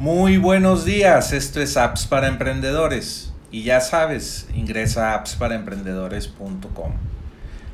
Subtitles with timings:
[0.00, 6.92] Muy buenos días, esto es Apps para Emprendedores y ya sabes, ingresa a appsparaemprendedores.com.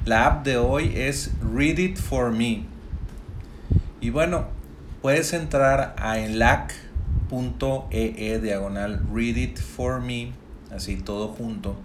[0.04, 2.64] La app de hoy es Read It For Me.
[4.00, 4.48] Y bueno,
[5.02, 6.80] puedes entrar a enlac.ee
[8.43, 10.33] diagonal Read It For Me,
[10.74, 11.77] así todo junto,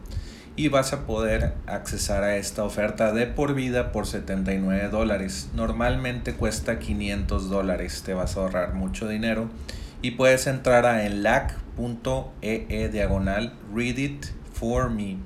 [0.55, 5.51] y vas a poder accesar a esta oferta de por vida por 79 dólares.
[5.53, 9.47] Normalmente cuesta 500 dólares, te vas a ahorrar mucho dinero
[10.01, 15.17] y puedes entrar a enlac.ee diagonal read it for me.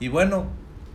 [0.00, 0.46] Y bueno,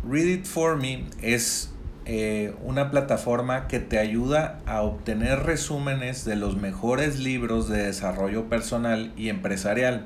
[0.05, 1.71] Read It For Me es
[2.05, 8.49] eh, una plataforma que te ayuda a obtener resúmenes de los mejores libros de desarrollo
[8.49, 10.05] personal y empresarial.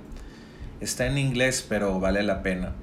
[0.82, 2.74] Está en inglés, pero vale la pena.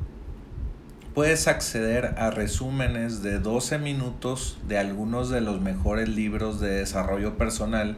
[1.15, 7.39] Puedes acceder a resúmenes de 12 minutos de algunos de los mejores libros de desarrollo
[7.39, 7.97] personal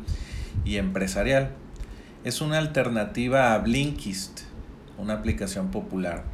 [0.65, 1.51] y empresarial.
[2.25, 4.41] Es una alternativa a Blinkist,
[4.99, 6.25] una aplicación popular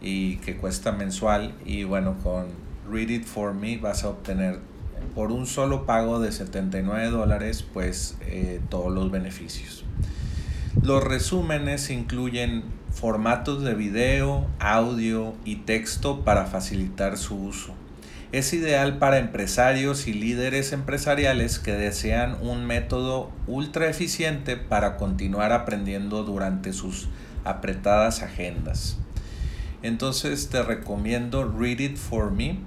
[0.00, 2.46] y que cuesta mensual y bueno, con
[2.90, 4.60] Read It For Me vas a obtener
[5.14, 9.84] por un solo pago de 79 dólares pues eh, todos los beneficios.
[10.82, 17.74] Los resúmenes incluyen formatos de video, audio y texto para facilitar su uso
[18.38, 25.52] es ideal para empresarios y líderes empresariales que desean un método ultra eficiente para continuar
[25.52, 27.08] aprendiendo durante sus
[27.44, 28.98] apretadas agendas.
[29.84, 32.58] Entonces te recomiendo Read It For Me.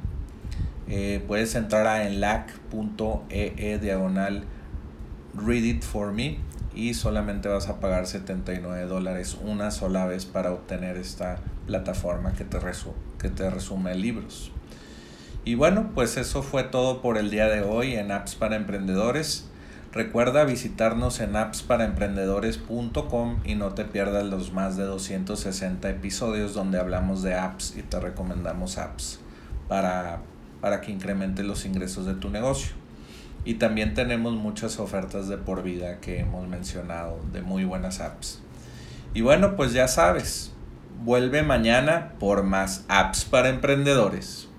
[0.88, 4.46] Eh, puedes entrar a enlac.ee diagonal
[5.36, 6.38] Read It For Me
[6.74, 12.46] y solamente vas a pagar 79 dólares una sola vez para obtener esta plataforma que
[12.46, 12.58] te,
[13.20, 14.54] que te resume libros.
[15.48, 19.48] Y bueno, pues eso fue todo por el día de hoy en Apps para Emprendedores.
[19.94, 27.24] Recuerda visitarnos en appsparaemprendedores.com y no te pierdas los más de 260 episodios donde hablamos
[27.24, 29.22] de apps y te recomendamos apps
[29.70, 30.20] para,
[30.60, 32.74] para que incremente los ingresos de tu negocio.
[33.46, 38.42] Y también tenemos muchas ofertas de por vida que hemos mencionado de muy buenas apps.
[39.14, 40.52] Y bueno, pues ya sabes,
[41.06, 44.50] vuelve mañana por más apps para emprendedores.